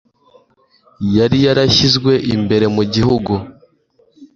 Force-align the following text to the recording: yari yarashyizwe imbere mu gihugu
yari 1.15 1.37
yarashyizwe 1.45 2.13
imbere 2.35 2.65
mu 2.75 2.83
gihugu 2.93 3.33